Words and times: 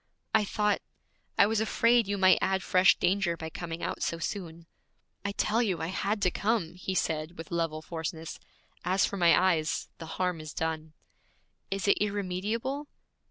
'I 0.33 0.45
thought 0.45 0.81
I 1.37 1.45
was 1.45 1.59
afraid 1.61 2.07
you 2.07 2.17
might 2.17 2.39
add 2.41 2.63
fresh 2.63 2.97
danger 2.97 3.37
by 3.37 3.51
coming 3.51 3.83
out 3.83 4.01
so 4.01 4.17
soon.' 4.17 4.65
'I 5.23 5.31
tell 5.33 5.61
you 5.61 5.79
I 5.79 5.89
had 5.89 6.23
to 6.23 6.31
come!' 6.31 6.73
he 6.73 6.95
said 6.95 7.37
with 7.37 7.51
level 7.51 7.83
forcefulness. 7.83 8.39
'As 8.83 9.05
for 9.05 9.17
my 9.17 9.39
eyes, 9.39 9.89
the 9.99 10.07
harm 10.17 10.41
is 10.41 10.55
done.' 10.55 10.93
'Is 11.69 11.87
it 11.87 11.99
irremediable?' 12.01 12.87